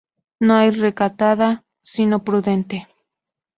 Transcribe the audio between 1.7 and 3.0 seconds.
sino prudente.